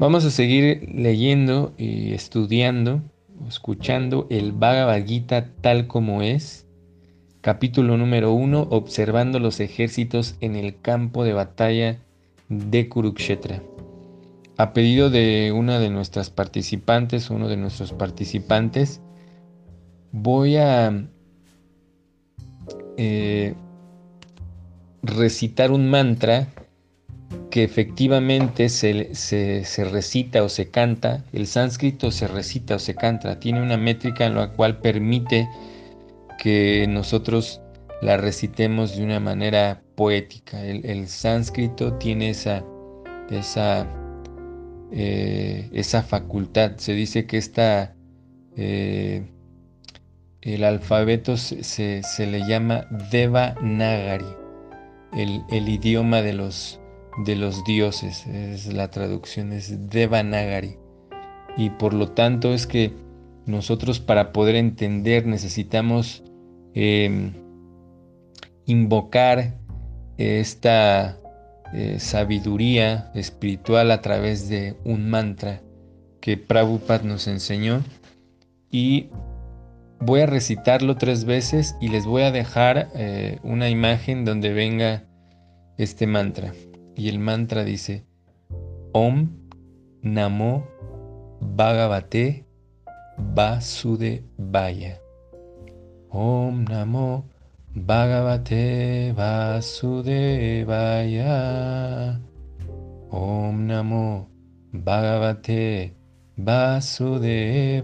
Vamos 0.00 0.24
a 0.24 0.30
seguir 0.30 0.88
leyendo 0.94 1.74
y 1.76 2.12
estudiando, 2.12 3.02
escuchando 3.48 4.28
el 4.30 4.52
Bhagavad 4.52 5.04
Gita 5.04 5.50
tal 5.60 5.88
como 5.88 6.22
es. 6.22 6.68
Capítulo 7.40 7.96
número 7.96 8.32
1, 8.32 8.68
observando 8.70 9.40
los 9.40 9.58
ejércitos 9.58 10.36
en 10.40 10.54
el 10.54 10.80
campo 10.80 11.24
de 11.24 11.32
batalla 11.32 11.98
de 12.48 12.88
Kurukshetra. 12.88 13.60
A 14.56 14.72
pedido 14.72 15.10
de 15.10 15.50
una 15.52 15.80
de 15.80 15.90
nuestras 15.90 16.30
participantes, 16.30 17.28
uno 17.28 17.48
de 17.48 17.56
nuestros 17.56 17.92
participantes, 17.92 19.00
voy 20.12 20.58
a 20.58 21.08
eh, 22.96 23.54
recitar 25.02 25.72
un 25.72 25.90
mantra 25.90 26.46
que 27.58 27.64
efectivamente 27.64 28.68
se, 28.68 29.16
se, 29.16 29.84
recita 29.84 30.44
o 30.44 30.48
se 30.48 30.70
canta, 30.70 31.24
el 31.32 31.48
sánscrito 31.48 32.12
se 32.12 32.28
recita 32.28 32.76
o 32.76 32.78
se 32.78 32.94
canta, 32.94 33.40
tiene 33.40 33.60
una 33.60 33.76
métrica 33.76 34.26
en 34.26 34.36
la 34.36 34.52
cual 34.52 34.78
permite 34.78 35.48
que 36.38 36.86
nosotros 36.88 37.60
la 38.00 38.16
recitemos 38.16 38.96
de 38.96 39.02
una 39.02 39.18
manera 39.18 39.82
poética. 39.96 40.64
El, 40.64 41.08
sánscrito 41.08 41.94
tiene 41.94 42.30
esa, 42.30 42.64
esa, 43.28 43.88
eh, 44.92 45.68
esa 45.72 46.04
facultad. 46.04 46.76
Se 46.76 46.92
dice 46.92 47.26
que 47.26 47.38
esta, 47.38 47.92
eh, 48.56 49.26
el 50.42 50.62
alfabeto 50.62 51.36
se, 51.36 52.04
se, 52.04 52.26
le 52.28 52.46
llama 52.46 52.86
Devanagari, 53.10 54.32
el, 55.12 55.42
el 55.50 55.68
idioma 55.68 56.22
de 56.22 56.34
los, 56.34 56.80
de 57.24 57.36
los 57.36 57.64
dioses. 57.64 58.26
Es 58.26 58.72
la 58.72 58.90
traducción, 58.90 59.52
es 59.52 59.90
Devanagari. 59.90 60.76
Y 61.56 61.70
por 61.70 61.94
lo 61.94 62.12
tanto 62.12 62.54
es 62.54 62.66
que 62.66 62.92
nosotros 63.46 63.98
para 64.00 64.32
poder 64.32 64.56
entender 64.56 65.26
necesitamos 65.26 66.22
em, 66.74 67.32
invocar 68.66 69.58
esta 70.18 71.18
eh, 71.72 71.98
sabiduría 71.98 73.10
espiritual 73.14 73.90
a 73.90 74.02
través 74.02 74.48
de 74.48 74.76
un 74.84 75.10
mantra 75.10 75.62
que 76.20 76.36
Prabhupada 76.36 77.04
nos 77.04 77.26
enseñó 77.26 77.82
y 78.70 79.08
voy 80.00 80.20
a 80.20 80.26
recitarlo 80.26 80.96
tres 80.96 81.24
veces 81.24 81.76
y 81.80 81.88
les 81.88 82.04
voy 82.04 82.22
a 82.22 82.32
dejar 82.32 82.90
eh, 82.94 83.38
una 83.42 83.70
imagen 83.70 84.24
donde 84.24 84.52
venga 84.52 85.04
este 85.78 86.06
mantra 86.06 86.52
y 86.98 87.08
el 87.08 87.18
mantra 87.20 87.64
dice 87.64 88.04
Om 88.92 89.30
Namo 90.02 90.66
Bhagavate 91.40 92.44
Vasudevaya. 93.16 94.98
Om 96.10 96.64
Namo 96.64 97.24
Bhagavate 97.72 99.12
Vasudevaya. 99.16 100.40
Om 103.10 103.66
Namo 103.66 104.28
Bhagavate 104.72 105.94
Vasudevaya. 106.36 107.78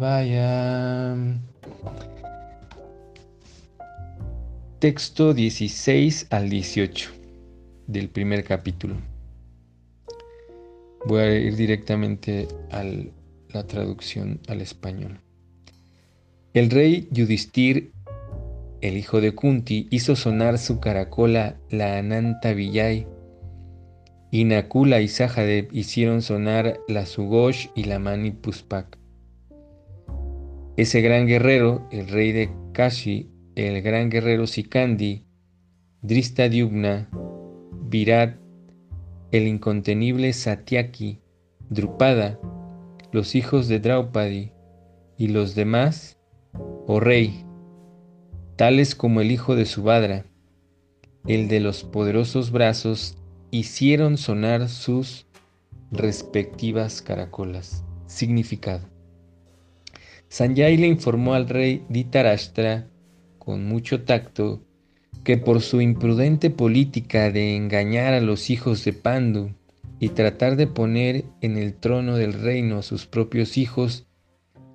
Texto 4.80 5.32
16 5.32 6.26
al 6.30 6.50
18 6.50 7.23
del 7.86 8.08
primer 8.08 8.44
capítulo. 8.44 8.96
Voy 11.06 11.20
a 11.20 11.38
ir 11.38 11.56
directamente 11.56 12.48
a 12.70 12.82
la 12.82 13.66
traducción 13.66 14.40
al 14.48 14.60
español. 14.60 15.20
El 16.54 16.70
rey 16.70 17.08
Yudhisthir 17.10 17.94
el 18.84 18.98
hijo 18.98 19.22
de 19.22 19.34
Kunti, 19.34 19.88
hizo 19.90 20.14
sonar 20.14 20.58
su 20.58 20.78
caracola 20.78 21.56
la 21.70 21.96
Ananta 21.96 22.52
Villay, 22.52 23.06
y 24.30 24.44
Nakula 24.44 25.00
y 25.00 25.08
Sahadev 25.08 25.68
hicieron 25.72 26.20
sonar 26.20 26.80
la 26.86 27.06
Sugosh 27.06 27.68
y 27.74 27.84
la 27.84 27.98
Mani 27.98 28.32
Puspak. 28.32 28.98
Ese 30.76 31.00
gran 31.00 31.26
guerrero, 31.26 31.88
el 31.92 32.08
rey 32.08 32.32
de 32.32 32.50
Kashi, 32.72 33.30
el 33.54 33.80
gran 33.80 34.10
guerrero 34.10 34.46
Sikandi, 34.46 35.24
Dristadhyumna, 36.02 37.08
Virat, 37.94 38.34
el 39.30 39.46
incontenible 39.46 40.32
Satyaki, 40.32 41.20
Drupada, 41.70 42.40
los 43.12 43.36
hijos 43.36 43.68
de 43.68 43.78
Draupadi 43.78 44.50
y 45.16 45.28
los 45.28 45.54
demás, 45.54 46.18
oh 46.88 46.98
rey, 46.98 47.44
tales 48.56 48.96
como 48.96 49.20
el 49.20 49.30
hijo 49.30 49.54
de 49.54 49.64
Subadra, 49.64 50.26
el 51.28 51.46
de 51.46 51.60
los 51.60 51.84
poderosos 51.84 52.50
brazos, 52.50 53.16
hicieron 53.52 54.18
sonar 54.18 54.68
sus 54.68 55.28
respectivas 55.92 57.00
caracolas. 57.00 57.84
Significado. 58.06 58.88
Sanjay 60.26 60.78
le 60.78 60.88
informó 60.88 61.34
al 61.34 61.48
rey 61.48 61.84
Ditarashtra, 61.88 62.88
con 63.38 63.66
mucho 63.66 64.02
tacto, 64.02 64.64
que 65.24 65.38
por 65.38 65.62
su 65.62 65.80
imprudente 65.80 66.50
política 66.50 67.30
de 67.30 67.56
engañar 67.56 68.12
a 68.12 68.20
los 68.20 68.50
hijos 68.50 68.84
de 68.84 68.92
Pandu 68.92 69.50
y 69.98 70.10
tratar 70.10 70.56
de 70.56 70.66
poner 70.66 71.24
en 71.40 71.56
el 71.56 71.74
trono 71.74 72.16
del 72.16 72.34
reino 72.34 72.78
a 72.78 72.82
sus 72.82 73.06
propios 73.06 73.56
hijos, 73.56 74.06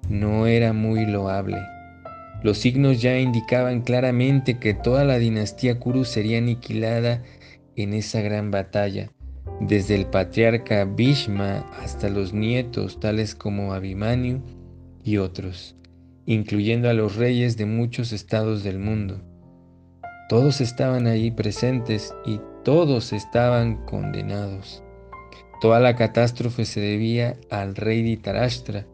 no 0.09 0.47
era 0.47 0.73
muy 0.73 1.05
loable. 1.05 1.57
Los 2.41 2.57
signos 2.57 3.01
ya 3.01 3.19
indicaban 3.19 3.81
claramente 3.81 4.57
que 4.57 4.73
toda 4.73 5.03
la 5.03 5.19
dinastía 5.19 5.77
Kuru 5.79 6.03
sería 6.03 6.39
aniquilada 6.39 7.21
en 7.75 7.93
esa 7.93 8.21
gran 8.21 8.49
batalla, 8.49 9.11
desde 9.59 9.95
el 9.95 10.07
patriarca 10.07 10.83
Bhishma 10.85 11.69
hasta 11.79 12.09
los 12.09 12.33
nietos 12.33 12.99
tales 12.99 13.35
como 13.35 13.73
Abhimanyu 13.73 14.41
y 15.03 15.17
otros, 15.17 15.75
incluyendo 16.25 16.89
a 16.89 16.93
los 16.93 17.17
reyes 17.17 17.55
de 17.57 17.66
muchos 17.66 18.13
estados 18.13 18.63
del 18.63 18.79
mundo. 18.79 19.28
Todos 20.29 20.62
estaban 20.62 21.07
allí 21.07 21.31
presentes 21.31 22.13
y 22.23 22.40
todos 22.63 23.13
estaban 23.13 23.84
condenados. 23.88 24.84
Toda 25.59 25.79
la 25.79 25.95
catástrofe 25.95 26.66
se 26.66 26.79
debía 26.79 27.35
al 27.50 27.75
rey 27.75 28.03
Ditarashtra, 28.03 28.85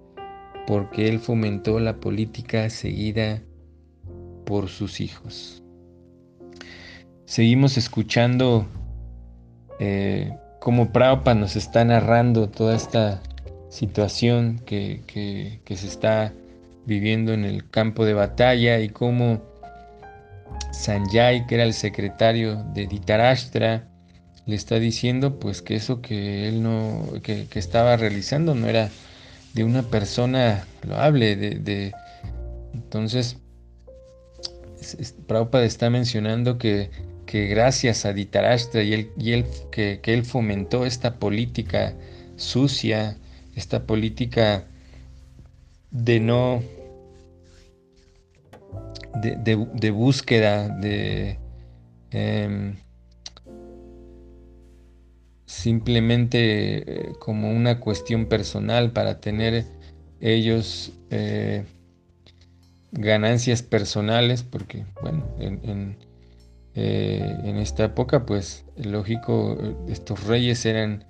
porque 0.65 1.09
él 1.09 1.19
fomentó 1.19 1.81
la 1.81 1.97
política 1.97 2.69
seguida 2.69 3.41
por 4.45 4.69
sus 4.69 5.01
hijos. 5.01 5.61
Seguimos 7.25 7.77
escuchando 7.77 8.65
eh, 9.79 10.33
cómo 10.61 10.93
Prabhupada 10.93 11.35
nos 11.35 11.57
está 11.57 11.83
narrando 11.83 12.47
toda 12.47 12.77
esta 12.77 13.21
situación 13.67 14.61
que, 14.65 15.01
que, 15.05 15.75
se 15.75 15.87
está 15.87 16.31
viviendo 16.85 17.33
en 17.33 17.43
el 17.43 17.69
campo 17.69 18.05
de 18.05 18.13
batalla 18.13 18.79
y 18.79 18.87
cómo 18.87 19.41
Sanjay, 20.75 21.47
que 21.47 21.55
era 21.55 21.63
el 21.63 21.73
secretario 21.73 22.63
de 22.73 22.87
Ditarashtra, 22.87 23.87
le 24.45 24.55
está 24.55 24.79
diciendo 24.79 25.39
pues 25.39 25.61
que 25.61 25.75
eso 25.75 26.01
que 26.01 26.47
él 26.47 26.61
no, 26.61 27.05
que, 27.23 27.47
que 27.47 27.59
estaba 27.59 27.97
realizando 27.97 28.53
no 28.53 28.67
era 28.67 28.89
de 29.53 29.63
una 29.63 29.83
persona 29.83 30.65
loable, 30.83 31.35
de, 31.35 31.93
entonces 32.73 33.37
Prabhupada 35.27 35.65
está 35.65 35.89
mencionando 35.89 36.57
que, 36.57 36.91
que 37.25 37.47
gracias 37.47 38.05
a 38.05 38.13
Ditarashtra 38.13 38.83
y, 38.83 38.93
él, 38.93 39.11
y 39.17 39.31
él, 39.31 39.45
que, 39.71 39.99
que, 40.03 40.13
él 40.13 40.25
fomentó 40.25 40.85
esta 40.85 41.15
política 41.15 41.95
sucia, 42.35 43.17
esta 43.55 43.83
política 43.83 44.65
de 45.89 46.19
no, 46.19 46.61
de, 49.21 49.91
búsqueda, 49.91 50.69
de 50.69 51.39
em, 52.11 52.75
simplemente 55.45 57.09
eh, 57.09 57.13
como 57.19 57.49
una 57.51 57.79
cuestión 57.79 58.25
personal 58.25 58.91
para 58.91 59.19
tener 59.19 59.65
ellos 60.19 60.91
eh, 61.11 61.63
ganancias 62.91 63.61
personales, 63.61 64.43
porque 64.43 64.85
bueno, 65.01 65.25
en, 65.39 65.97
eh, 66.73 67.37
en, 67.43 67.57
esta 67.57 67.85
época 67.85 68.25
pues 68.25 68.65
lógico, 68.77 69.57
estos 69.87 70.25
reyes 70.25 70.65
eran, 70.65 71.05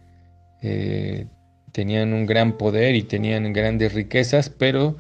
tenían 1.72 2.14
un 2.14 2.26
gran 2.26 2.58
poder 2.58 2.96
y 2.96 3.04
tenían 3.04 3.52
grandes 3.54 3.94
riquezas, 3.94 4.50
pero 4.50 4.96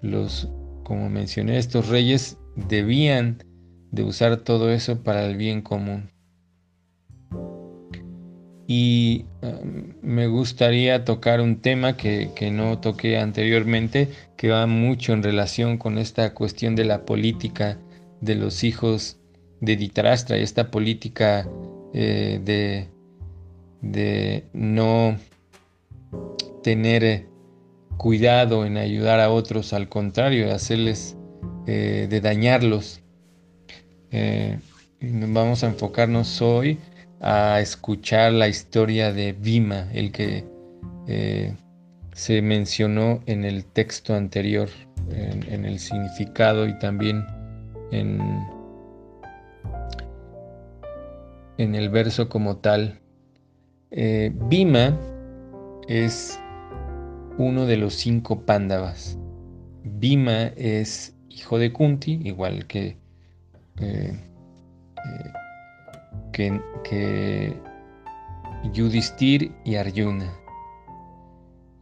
los, 0.00 0.48
como 0.84 1.10
mencioné, 1.10 1.58
estos 1.58 1.88
reyes 1.88 2.38
debían 2.54 3.42
de 3.90 4.04
usar 4.04 4.36
todo 4.38 4.70
eso 4.70 5.02
para 5.02 5.26
el 5.26 5.36
bien 5.36 5.62
común. 5.62 6.14
y 8.66 9.26
um, 9.42 9.94
me 10.02 10.26
gustaría 10.26 11.04
tocar 11.04 11.40
un 11.40 11.60
tema 11.60 11.96
que, 11.96 12.30
no 12.50 12.78
toqué 12.78 13.18
anteriormente, 13.18 14.08
que 14.36 14.48
va 14.48 14.66
mucho 14.66 15.12
en 15.12 15.22
relación 15.22 15.76
con 15.76 15.98
esta 15.98 16.32
cuestión 16.34 16.74
de 16.74 16.84
la 16.84 17.04
política 17.04 17.78
de 18.20 18.34
los 18.36 18.64
hijos 18.64 19.18
de 19.60 19.76
Ditarastra 19.76 20.38
y 20.38 20.42
esta 20.42 20.70
política 20.70 21.48
eh, 21.92 22.40
de, 22.42 22.88
de, 23.82 24.44
no 24.52 25.16
tener 26.62 27.04
eh, 27.04 27.28
cuidado 27.96 28.66
en 28.66 28.76
ayudar 28.76 29.20
a 29.20 29.30
otros, 29.30 29.72
al 29.72 29.88
contrario, 29.88 30.46
de 30.46 30.52
hacerles, 30.52 31.16
eh, 31.66 32.06
de 32.08 32.20
dañarlos. 32.20 33.00
vamos 35.00 35.64
a 35.64 35.66
enfocarnos 35.66 36.40
hoy 36.40 36.78
a 37.20 37.60
escuchar 37.60 38.32
la 38.32 38.48
historia 38.48 39.12
de 39.12 39.32
Bima, 39.32 39.88
el 39.92 40.12
que 40.12 40.44
eh, 41.06 41.54
se 42.12 42.42
mencionó 42.42 43.22
en 43.26 43.44
el 43.44 43.64
texto 43.64 44.14
anterior, 44.14 44.68
en, 45.10 45.64
el 45.64 45.78
significado 45.78 46.66
y 46.66 46.78
también 46.78 47.24
en, 47.90 48.20
en 51.58 51.74
el 51.74 51.88
verso 51.88 52.28
como 52.28 52.58
tal. 52.58 53.00
Eh, 53.90 54.32
Bima 54.34 54.98
es 55.88 56.38
uno 57.38 57.66
de 57.66 57.76
los 57.76 57.94
cinco 57.94 58.40
pándavas. 58.42 59.18
Bima 59.84 60.44
es 60.56 61.14
hijo 61.28 61.58
de 61.58 61.72
Kunti, 61.72 62.20
igual 62.24 62.66
que 62.66 62.96
eh, 63.80 64.16
que, 66.82 67.54
Yudhisthir 68.72 69.52
y 69.64 69.76
Arjuna. 69.76 70.32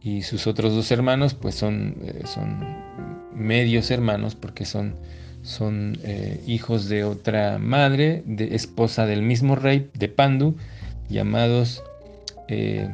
Y 0.01 0.21
sus 0.23 0.47
otros 0.47 0.73
dos 0.75 0.91
hermanos, 0.91 1.33
pues 1.33 1.55
son, 1.55 1.95
eh, 2.03 2.23
son 2.25 2.59
medios 3.33 3.89
hermanos 3.89 4.35
porque 4.35 4.65
son, 4.65 4.95
son 5.43 5.97
eh, 6.03 6.41
hijos 6.45 6.89
de 6.89 7.05
otra 7.05 7.57
madre, 7.57 8.21
de 8.25 8.53
esposa 8.55 9.05
del 9.05 9.21
mismo 9.21 9.55
rey 9.55 9.89
de 9.93 10.09
Pandu, 10.09 10.55
llamados 11.09 11.83
eh, 12.49 12.93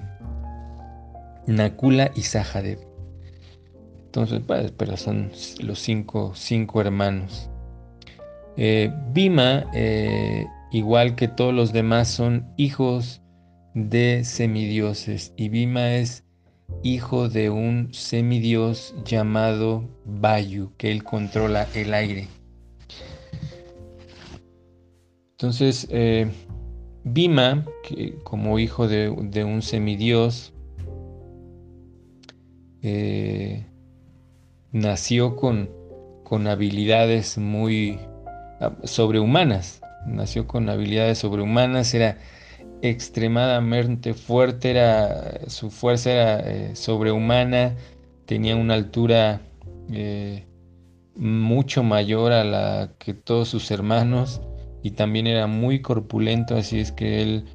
Nakula 1.50 2.12
y 2.16 2.22
Sahadev. 2.22 2.80
Entonces, 4.06 4.42
pues, 4.46 4.72
pero 4.72 4.98
son 4.98 5.31
los 5.60 5.80
cinco, 5.80 6.31
cinco 6.36 6.81
hermanos. 6.81 7.50
Bima 9.13 9.66
igual 10.72 11.16
que 11.16 11.28
todos 11.28 11.54
los 11.54 11.74
demás, 11.74 12.07
son 12.07 12.46
hijos 12.57 13.22
de 13.74 14.24
semidioses. 14.24 15.34
Y 15.38 15.50
Bima 15.50 15.96
es 15.96 16.24
hijo 16.84 17.30
de 17.30 17.50
un 17.50 17.94
semidios 17.94 18.94
llamado 19.06 19.84
Bayu, 20.06 20.72
que 20.78 20.92
él 20.92 21.04
controla 21.04 21.68
el 21.74 21.94
aire. 21.94 22.28
Entonces, 25.31 25.88
eh, 25.90 26.30
Bima, 27.04 27.66
que 27.84 28.16
como 28.24 28.60
hijo 28.60 28.88
de, 28.88 29.10
un 29.10 29.62
semidios, 29.62 30.54
eh, 32.81 33.65
nació 34.71 35.35
con, 35.35 35.69
con 36.23 36.47
habilidades 36.47 37.37
muy 37.37 37.99
ah, 38.61 38.73
sobrehumanas. 38.83 39.81
Nació 40.05 40.47
con 40.47 40.69
habilidades 40.69 41.19
sobrehumanas, 41.19 41.93
era 41.93 42.17
extremadamente 42.81 44.13
fuerte, 44.13 44.71
era, 44.71 45.49
su 45.49 45.69
fuerza 45.69 46.11
era 46.11 46.39
eh, 46.39 46.75
sobrehumana, 46.75 47.75
tenía 48.25 48.55
una 48.55 48.75
altura 48.75 49.41
eh, 49.91 50.45
mucho 51.15 51.83
mayor 51.83 52.31
a 52.31 52.43
la 52.43 52.93
que 52.97 53.13
todos 53.13 53.49
sus 53.49 53.71
hermanos 53.71 54.41
y 54.81 54.91
también 54.91 55.27
era 55.27 55.47
muy 55.47 55.81
corpulento, 55.81 56.55
así 56.55 56.79
es 56.79 56.91
que 56.91 57.21
él 57.21 57.45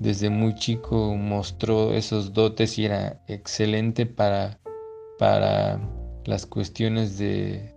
desde 0.00 0.30
muy 0.30 0.54
chico 0.56 1.14
mostró 1.16 1.94
esos 1.94 2.32
dotes 2.32 2.76
y 2.78 2.86
era 2.86 3.22
excelente 3.28 4.04
para, 4.04 4.58
para 5.22 5.78
las 6.24 6.46
cuestiones 6.46 7.16
de 7.16 7.72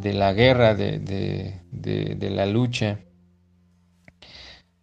de 0.00 0.12
la 0.12 0.32
guerra, 0.32 0.74
de, 0.74 1.60
la 2.20 2.46
lucha. 2.46 3.00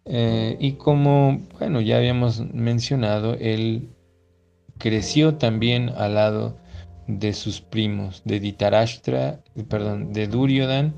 Eh, 0.04 0.56
y 0.58 0.72
como, 0.72 1.42
bueno, 1.58 1.80
ya 1.80 1.98
habíamos 1.98 2.40
mencionado, 2.52 3.34
él 3.34 3.90
creció 4.78 5.36
también 5.36 5.90
al 5.90 6.14
lado 6.14 6.58
de 7.06 7.32
sus 7.34 7.60
primos, 7.60 8.22
de 8.24 8.40
Ditarashtra, 8.40 9.42
perdón, 9.68 10.12
de 10.12 10.26
Duryodhan 10.26 10.94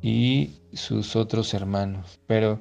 y 0.00 0.60
sus 0.72 1.16
otros 1.16 1.52
hermanos. 1.52 2.20
Pero 2.26 2.60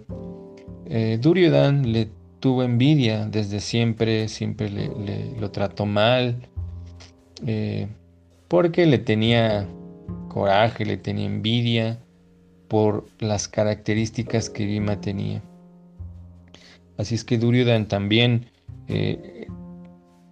eh, 0.86 1.20
le 1.22 2.10
tuvo 2.42 2.64
envidia 2.64 3.28
desde 3.28 3.62
siempre, 3.62 4.28
siempre 4.28 4.70
le, 4.70 5.40
lo 5.40 5.52
trató 5.52 5.86
mal, 5.86 6.36
eh, 7.46 7.88
porque 8.50 8.86
le 8.86 8.98
tenía 8.98 9.66
coraje, 10.28 10.86
le 10.86 10.98
tenía 10.98 11.28
envidia 11.28 12.00
por 12.68 13.06
las 13.20 13.48
características 13.48 14.50
que 14.50 14.66
Bima 14.66 15.00
tenía. 15.00 15.42
Así 16.98 17.16
es 17.16 17.24
que 17.24 17.38
Duryodhan 17.38 17.88
también 17.88 18.48
eh, 18.88 19.48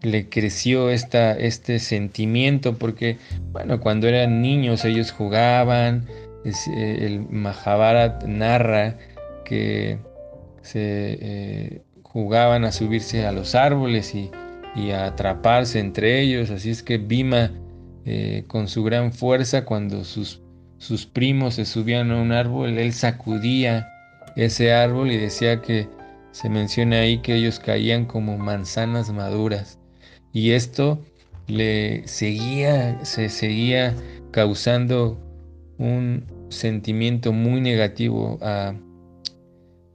le 0.02 0.30
creció 0.30 0.90
esta, 0.90 1.38
este 1.38 1.80
sentimiento 1.80 2.76
porque, 2.78 3.18
bueno, 3.52 3.80
cuando 3.80 4.08
eran 4.08 4.42
niños 4.42 4.84
ellos 4.84 5.12
jugaban, 5.12 6.08
eh, 6.44 6.98
el 7.02 7.22
Mahabharat 7.30 8.24
narra 8.24 8.98
que 9.46 10.00
se 10.62 11.84
jugaban 12.10 12.66
a 12.66 12.72
subirse 12.72 13.26
a 13.26 13.32
los 13.32 13.56
árboles 13.56 14.14
y, 14.14 14.30
y, 14.76 14.92
a 14.92 15.06
atraparse 15.06 15.80
entre 15.80 16.22
ellos, 16.22 16.50
así 16.50 16.70
es 16.70 16.84
que 16.84 16.98
Bima 16.98 17.52
eh, 18.06 18.44
con 18.48 18.68
su 18.68 18.84
gran 18.84 19.14
fuerza 19.14 19.66
cuando 19.66 20.04
sus, 20.04 20.42
sus 20.78 21.06
primos 21.06 21.56
se 21.56 21.66
subían 21.66 22.12
a 22.12 22.22
un 22.22 22.32
árbol, 22.32 22.78
él 22.78 22.94
sacudía 22.94 23.88
ese 24.36 24.74
árbol 24.74 25.12
y 25.12 25.18
decía 25.18 25.62
que 25.62 25.88
se 26.32 26.50
menciona 26.50 27.02
ahí 27.02 27.20
que 27.20 27.36
ellos 27.36 27.60
caían 27.60 28.06
como 28.06 28.38
manzanas 28.38 29.12
maduras. 29.12 29.80
Y 30.34 30.52
esto 30.52 31.00
le 31.48 32.08
seguía, 32.08 33.04
se 33.04 33.30
seguía 33.30 33.96
causando 34.32 35.20
un 35.78 36.26
sentimiento 36.50 37.32
muy 37.34 37.62
negativo 37.62 38.40
a, 38.42 38.74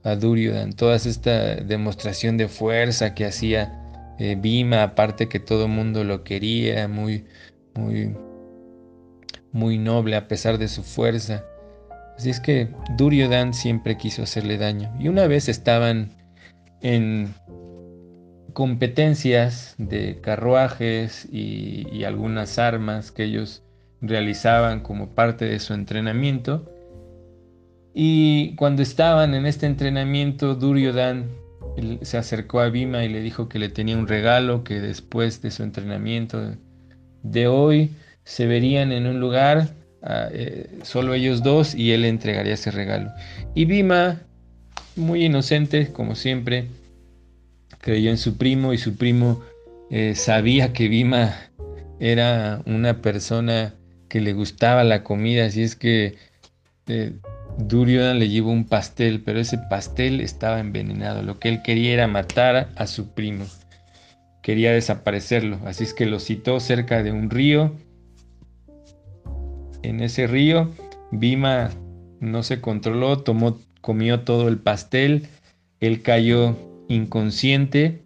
a 0.05 0.15
Duryodhan. 0.15 0.73
Toda 0.73 0.95
esta 0.95 1.55
demostración 1.55 2.37
de 2.37 2.47
fuerza 2.47 3.13
que 3.13 3.25
hacía 3.25 3.81
eh, 4.19 4.39
aparte 4.79 5.27
que 5.27 5.39
todo 5.39 5.65
el 5.65 5.71
mundo 5.71 6.03
lo 6.03 6.23
quería, 6.23 6.87
muy, 6.87 7.25
muy, 7.73 8.15
muy 9.51 9.77
noble 9.77 10.15
a 10.15 10.27
pesar 10.27 10.57
de 10.57 10.67
su 10.67 10.83
fuerza. 10.83 11.43
Así 12.17 12.29
es 12.29 12.39
que 12.39 12.69
Duryodhan 12.97 13.53
siempre 13.53 13.97
quiso 13.97 14.23
hacerle 14.23 14.57
daño. 14.57 14.95
Y 14.99 15.09
una 15.09 15.27
vez 15.27 15.49
estaban 15.49 16.11
en 16.81 17.33
competencias 18.53 19.75
de 19.77 20.21
carruajes 20.21 21.27
y, 21.31 22.03
algunas 22.05 22.59
armas 22.59 23.11
que 23.11 23.23
ellos 23.23 23.63
realizaban 24.01 24.81
como 24.81 25.15
parte 25.15 25.45
de 25.45 25.59
su 25.59 25.73
entrenamiento. 25.73 26.71
Y 27.97 28.55
cuando 28.55 28.81
estaban 28.81 29.33
en 29.35 29.45
este 29.45 29.67
entrenamiento, 29.67 30.53
Duryodhan 30.53 31.29
se 32.01 32.17
acercó 32.17 32.59
a 32.59 32.67
Bhima 32.67 33.05
y 33.05 33.09
le 33.09 33.21
dijo 33.21 33.47
que 33.47 33.57
le 33.57 33.69
tenía 33.69 33.97
un 33.97 34.09
regalo 34.09 34.65
que 34.65 34.81
después 34.81 35.41
de 35.41 35.49
su 35.49 35.63
entrenamiento 35.63 36.57
de 37.23 37.47
hoy 37.47 37.91
se 38.25 38.47
verían 38.47 38.91
en 38.91 39.07
un 39.07 39.21
lugar, 39.21 39.69
ah, 40.01 40.27
eh, 40.29 40.67
solo 40.83 41.13
ellos 41.13 41.41
dos, 41.41 41.73
y 41.73 41.93
él 41.93 42.03
entregaría 42.03 42.55
ese 42.55 42.69
regalo. 42.69 43.11
Y 43.53 43.63
Bima, 43.63 44.21
muy 44.97 45.23
inocente, 45.23 45.93
como 45.93 46.15
siempre, 46.15 46.67
creyó 47.79 48.09
en 48.09 48.17
su 48.17 48.37
primo 48.37 48.73
y 48.73 48.77
su 48.77 48.97
primo 48.97 49.41
eh, 49.89 50.15
sabía 50.15 50.73
que 50.73 50.89
Bima 50.89 51.33
era 52.01 52.61
una 52.65 53.01
persona 53.01 53.73
que 54.09 54.19
le 54.19 54.33
gustaba 54.33 54.83
la 54.83 55.01
comida, 55.01 55.45
así 55.45 55.63
es 55.63 55.77
que 55.77 56.15
eh, 56.87 57.13
Duryodhan 57.57 58.19
le 58.19 58.29
llevó 58.29 58.51
un 58.51 58.65
pastel, 58.65 59.21
pero 59.23 59.39
ese 59.39 59.57
pastel 59.69 60.21
estaba 60.21 60.59
envenenado. 60.59 61.23
Lo 61.23 61.39
que 61.39 61.49
él 61.49 61.61
quería 61.63 61.93
era 61.93 62.07
matar 62.07 62.69
a 62.75 62.87
su 62.87 63.13
primo 63.13 63.45
quería 64.45 64.73
desaparecerlo, 64.73 65.57
así 65.65 65.85
es 65.85 65.95
que 65.95 66.05
lo 66.05 66.19
citó 66.19 66.59
cerca 66.59 67.01
de 67.01 67.11
un 67.11 67.31
río. 67.31 67.71
En 69.81 70.01
ese 70.01 70.27
río, 70.27 70.69
Bima 71.11 71.71
no 72.19 72.43
se 72.43 72.61
controló, 72.61 73.23
tomó, 73.23 73.57
comió 73.81 74.19
todo 74.19 74.47
el 74.47 74.59
pastel. 74.59 75.29
él 75.79 76.03
cayó 76.03 76.55
inconsciente 76.87 78.03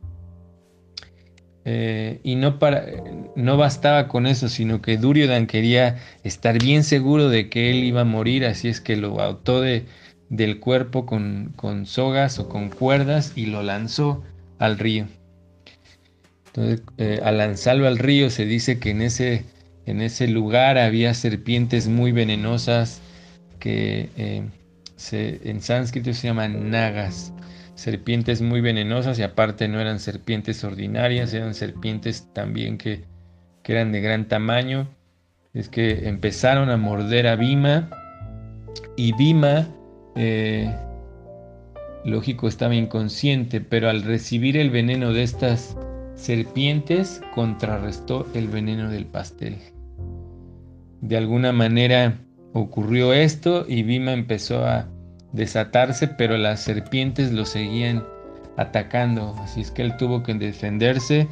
eh, 1.66 2.22
y 2.24 2.36
no, 2.36 2.58
para, 2.58 2.86
no 3.40 3.58
bastaba 3.58 4.08
con 4.08 4.28
eso, 4.28 4.50
sino 4.50 4.82
que 4.82 4.98
Duryodan 4.98 5.48
quería 5.48 5.98
estar 6.24 6.62
bien 6.62 6.84
seguro 6.84 7.30
de 7.30 7.50
que 7.50 7.72
él 7.72 7.84
iba 7.84 8.02
a 8.02 8.06
morir, 8.06 8.46
así 8.46 8.68
es 8.68 8.82
que 8.82 8.96
lo 8.96 9.22
ató 9.22 9.62
de, 9.62 9.86
del 10.30 10.60
cuerpo 10.60 11.06
con, 11.06 11.54
con, 11.56 11.86
sogas 11.86 12.40
o 12.40 12.50
con 12.50 12.70
cuerdas 12.70 13.34
y 13.36 13.48
lo 13.48 13.64
lanzó 13.64 14.24
al 14.60 14.78
río. 14.78 15.08
Entonces, 16.48 16.84
eh, 16.98 17.20
al 17.24 17.38
lanzarlo 17.38 17.88
al 17.88 17.98
río 17.98 18.30
se 18.30 18.46
dice 18.46 18.80
que 18.80 18.92
en 18.92 19.02
ese, 19.02 19.46
en 19.86 20.02
ese 20.02 20.28
lugar 20.28 20.78
había 20.78 21.14
serpientes 21.14 21.88
muy 21.88 22.12
venenosas 22.12 23.02
que 23.60 24.10
eh, 24.18 24.44
en 25.12 25.62
sánscrito 25.62 26.14
se 26.14 26.28
llaman 26.28 26.70
nagas 26.70 27.34
serpientes 27.80 28.42
muy 28.42 28.60
venenosas 28.60 29.18
y 29.20 29.24
aparte 29.24 29.70
no 29.70 29.80
eran 29.80 30.00
serpientes 30.00 30.64
ordinarias, 30.66 31.34
eran 31.34 31.54
serpientes 31.54 32.28
también 32.34 32.78
que, 32.78 33.06
eran 33.72 33.92
de 33.92 34.02
gran 34.02 34.28
tamaño. 34.28 34.88
Es 35.54 35.70
que 35.70 36.08
empezaron 36.08 36.70
a 36.70 36.78
morder 36.78 37.28
a 37.28 37.36
Bima 37.36 37.90
y 38.96 39.14
Bima, 39.14 39.68
eh, 40.16 40.74
lógico, 42.04 42.48
estaba 42.48 42.76
inconsciente, 42.76 43.62
pero 43.62 43.90
al 43.90 44.04
recibir 44.04 44.58
el 44.58 44.70
veneno 44.70 45.14
de 45.14 45.24
estas 45.24 45.78
serpientes 46.16 47.22
contrarrestó 47.34 48.28
el 48.34 48.48
veneno 48.48 48.90
del 48.90 49.06
pastel. 49.06 49.58
De 51.02 51.18
alguna 51.18 51.52
manera 51.52 52.20
ocurrió 52.54 53.14
esto 53.14 53.66
y 53.68 53.84
Bima 53.84 54.12
empezó 54.12 54.66
a 54.66 54.88
desatarse, 55.32 56.08
pero 56.08 56.38
las 56.38 56.62
serpientes 56.62 57.32
lo 57.32 57.46
seguían 57.46 58.04
atacando. 58.62 59.36
Así 59.40 59.62
es 59.62 59.72
que 59.72 59.82
él 59.82 59.98
tuvo 59.98 60.24
que 60.24 60.34
defenderse, 60.34 61.28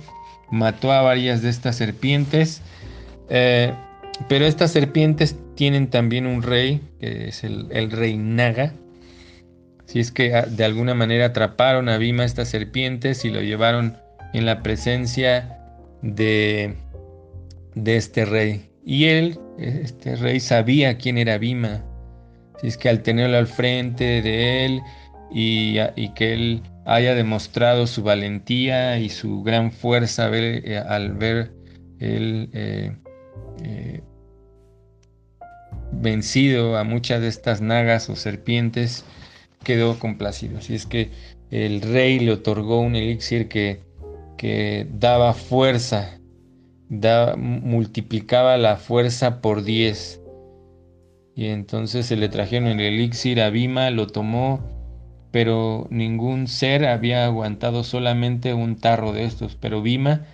mató 0.49 0.91
a 0.91 1.01
varias 1.01 1.41
de 1.41 1.49
estas 1.49 1.75
serpientes. 1.75 2.61
Eh, 3.29 3.73
pero 4.27 4.45
estas 4.45 4.71
serpientes 4.71 5.35
tienen 5.55 5.89
también 5.89 6.25
un 6.25 6.41
rey, 6.41 6.81
que 6.99 7.29
es 7.29 7.43
el, 7.43 7.91
rey 7.91 8.17
Naga. 8.17 8.73
Así 9.87 9.99
es 9.99 10.11
que 10.11 10.35
ah, 10.35 10.45
de 10.45 10.65
alguna 10.65 10.93
manera 10.93 11.27
atraparon 11.27 11.89
a 11.89 11.97
Bima 11.97 12.25
estas 12.25 12.49
serpientes 12.49 13.23
y 13.25 13.29
lo 13.29 13.41
llevaron 13.41 13.97
en 14.33 14.45
la 14.45 14.61
presencia 14.63 15.59
de, 16.01 16.75
este 17.85 18.25
rey. 18.25 18.69
Y 18.85 19.05
él, 19.05 19.39
este 19.57 20.15
rey, 20.15 20.39
sabía 20.39 20.97
quién 20.97 21.17
era 21.17 21.37
Bima 21.37 21.83
si 22.59 22.67
es 22.67 22.77
que 22.77 22.89
al 22.89 23.01
tenerlo 23.03 23.37
al 23.37 23.47
frente 23.47 24.21
de 24.21 24.65
él 24.65 24.81
y, 25.31 26.09
que 26.15 26.33
él 26.33 26.61
haya 26.87 27.15
demostrado 27.15 27.85
su 27.85 28.01
valentía 28.01 28.97
y 28.97 29.09
su 29.09 29.43
gran 29.43 29.73
fuerza 29.73 30.29
eh, 30.33 30.81
al 30.87 31.13
ver 31.13 31.51
él 31.99 32.49
eh, 32.53 32.95
eh, 33.61 34.01
vencido 35.91 36.77
a 36.77 36.85
muchas 36.85 37.19
de 37.19 37.27
estas 37.27 37.59
nagas 37.59 38.09
o 38.09 38.15
serpientes, 38.15 39.03
quedó 39.63 39.99
complacido. 39.99 40.59
Así 40.59 40.75
es 40.75 40.85
que 40.85 41.11
el 41.51 41.81
rey 41.81 42.19
le 42.19 42.31
otorgó 42.31 42.79
un 42.79 42.95
elixir 42.95 43.49
que, 43.49 43.81
que 44.37 44.87
daba 44.89 45.33
fuerza, 45.33 46.21
multiplicaba 46.89 48.55
la 48.55 48.77
fuerza 48.77 49.41
por 49.41 49.65
10 49.65 50.21
y 51.35 51.47
entonces 51.47 52.05
se 52.05 52.15
le 52.15 52.29
trajeron 52.29 52.69
el 52.69 52.79
elixir 52.79 53.41
a 53.41 53.49
Bima, 53.49 53.89
lo 53.89 54.07
tomó, 54.07 54.76
pero 55.31 55.87
ningún 55.89 56.47
ser 56.47 56.85
había 56.85 57.25
aguantado 57.25 57.83
solamente 57.83 58.53
un 58.53 58.75
tarro 58.77 59.11
de 59.11 59.25
estos. 59.25 59.55
Pero 59.55 59.81
Bima 59.81 60.25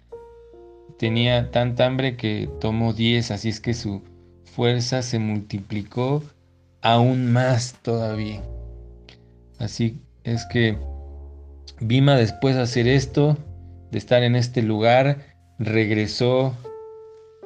tenía 0.98 1.52
tanta 1.52 1.86
hambre 1.86 2.16
que 2.16 2.50
tomó 2.60 2.94
10, 2.94 3.32
así 3.32 3.50
es 3.50 3.60
que 3.60 3.74
su 3.74 4.02
fuerza 4.46 5.02
se 5.02 5.20
multiplicó 5.20 6.24
aún 6.82 7.32
más 7.32 7.76
todavía. 7.82 8.42
Así 9.60 10.02
es 10.24 10.46
que 10.46 10.78
Bima 11.80 12.16
después 12.16 12.56
de 12.56 12.62
hacer 12.62 12.88
esto, 12.88 13.38
de 13.92 13.98
estar 13.98 14.24
en 14.24 14.36
este 14.36 14.62
lugar, 14.62 15.34
regresó 15.60 16.56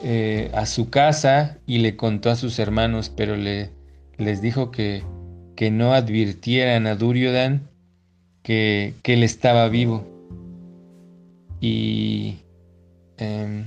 eh, 0.02 0.52
a 0.54 0.66
su 0.66 0.90
casa 0.90 1.58
y 1.66 1.80
le 1.80 1.96
contó 1.96 2.30
a 2.30 2.36
sus 2.36 2.60
hermanos, 2.60 3.12
pero 3.16 3.36
le, 3.36 3.72
les 4.18 4.42
dijo 4.42 4.72
que, 4.72 5.04
que 5.58 5.72
no 5.72 5.94
advirtieran 5.94 6.86
a 6.86 6.96
Duryodan 6.96 7.68
que, 8.44 8.94
que 9.02 9.16
él 9.16 9.24
estaba 9.24 9.68
vivo. 9.68 10.08
Y, 11.60 12.38
em, 13.18 13.66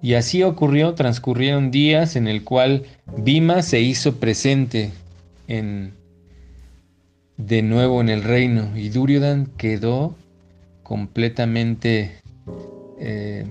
y 0.00 0.14
así 0.14 0.42
ocurrió, 0.42 0.94
transcurrieron 0.94 1.70
días 1.70 2.16
en 2.16 2.28
el 2.28 2.42
cual 2.44 2.84
Bima 3.18 3.60
se 3.62 3.80
hizo 3.80 4.18
presente 4.18 4.90
en, 5.48 5.92
de 7.36 7.62
nuevo 7.62 8.00
en 8.00 8.08
el 8.08 8.24
reino 8.24 8.74
y 8.74 8.88
Duryodan 8.88 9.46
quedó 9.58 10.16
completamente 10.82 12.12
eh, 12.98 13.44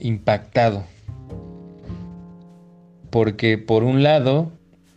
impactado. 0.00 0.84
Porque 3.14 3.58
por 3.58 3.84
un 3.84 4.02
lado 4.02 4.50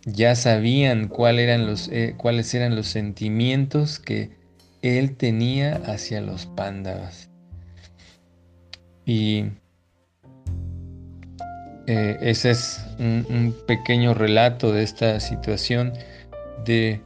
ya 0.03 0.33
sabían 0.33 1.03
eh, 1.03 2.15
cuáles 2.17 2.53
eran 2.55 2.75
los 2.75 2.87
sentimientos 2.87 3.99
que 3.99 4.31
él 4.81 5.15
tenía 5.15 5.75
hacia 5.85 6.19
los 6.21 6.47
pándavas. 6.47 7.29
Y 9.05 9.45
ese 11.85 12.49
es 12.49 12.83
un, 12.97 13.55
pequeño 13.67 14.15
relato 14.15 14.71
de 14.71 14.81
esta 14.81 15.19
situación 15.19 15.93
de 16.65 17.03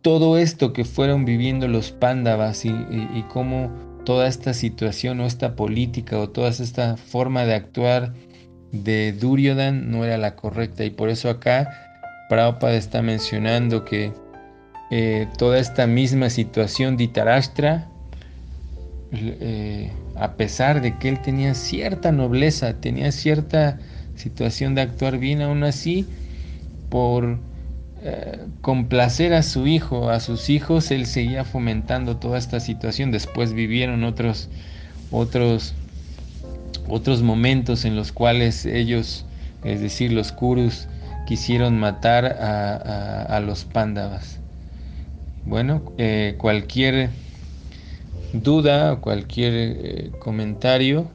todo 0.00 0.38
esto 0.38 0.72
que 0.72 0.86
fueron 0.86 1.26
viviendo 1.26 1.68
los 1.68 1.92
pándavas 1.92 2.64
y 2.64 3.22
cómo 3.28 3.70
toda 4.06 4.28
esta 4.28 4.54
situación 4.54 5.20
o 5.20 5.26
esta 5.26 5.56
política 5.56 6.18
o 6.18 6.30
toda 6.30 6.48
esta 6.48 6.96
forma 6.96 7.44
de 7.44 7.54
actuar 7.54 8.14
de 8.72 9.12
Duryodan 9.12 9.90
no 9.90 10.04
era 10.04 10.18
la 10.18 10.36
correcta 10.36 10.84
y 10.84 10.90
por 10.90 11.08
eso 11.08 11.30
acá 11.30 11.70
Prabhupada 12.28 12.74
está 12.74 13.02
mencionando 13.02 13.84
que 13.84 14.12
eh, 14.90 15.26
toda 15.38 15.58
esta 15.58 15.86
misma 15.86 16.30
situación 16.30 16.96
de 16.96 17.04
Itarashtra, 17.04 17.88
eh, 19.12 19.90
a 20.14 20.32
pesar 20.34 20.80
de 20.80 20.96
que 20.98 21.08
él 21.08 21.20
tenía 21.22 21.54
cierta 21.54 22.12
nobleza, 22.12 22.74
tenía 22.80 23.10
cierta 23.12 23.78
situación 24.14 24.74
de 24.74 24.82
actuar 24.82 25.18
bien, 25.18 25.42
aún 25.42 25.64
así, 25.64 26.06
por 26.88 27.38
eh, 28.02 28.38
complacer 28.60 29.34
a 29.34 29.42
su 29.42 29.66
hijo, 29.66 30.10
a 30.10 30.20
sus 30.20 30.48
hijos, 30.50 30.90
él 30.90 31.06
seguía 31.06 31.44
fomentando 31.44 32.16
toda 32.16 32.38
esta 32.38 32.60
situación. 32.60 33.10
Después 33.10 33.52
vivieron 33.52 34.04
otros, 34.04 34.48
otros, 35.10 35.74
otros 36.88 37.22
momentos 37.22 37.84
en 37.84 37.96
los 37.96 38.12
cuales 38.12 38.66
ellos, 38.66 39.26
es 39.64 39.80
decir, 39.80 40.12
los 40.12 40.32
Kurus, 40.32 40.88
quisieron 41.26 41.78
matar 41.78 42.24
a, 42.24 43.40
los 43.40 43.64
Pándavas. 43.64 44.38
Bueno, 45.44 45.92
eh, 45.98 46.34
cualquier 46.38 47.10
duda 48.32 48.94
o 48.94 49.00
cualquier 49.00 49.52
eh, 49.54 50.10
comentario, 50.18 51.10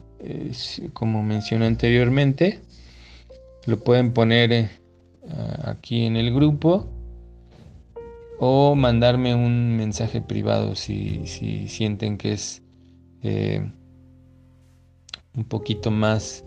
como 0.92 1.22
mencioné 1.22 1.66
anteriormente, 1.66 2.60
lo 3.66 3.78
pueden 3.80 4.12
poner 4.12 4.70
aquí 5.64 6.06
en 6.06 6.16
el 6.16 6.32
grupo 6.32 6.88
o 8.44 8.74
mandarme 8.74 9.36
un 9.36 9.76
mensaje 9.76 10.20
privado 10.20 10.74
si, 10.74 11.28
sienten 11.68 12.18
que 12.18 12.32
es 12.32 12.60
eh, 13.22 13.70
un 15.34 15.44
poquito 15.44 15.90
más 15.90 16.44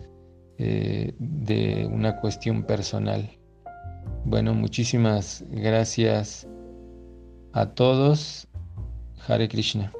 eh, 0.58 1.14
de 1.18 1.86
una 1.90 2.20
cuestión 2.20 2.64
personal. 2.64 3.30
Bueno, 4.24 4.54
muchísimas 4.54 5.44
gracias 5.50 6.48
a 7.52 7.66
todos. 7.66 8.48
Hare 9.26 9.48
Krishna. 9.48 9.92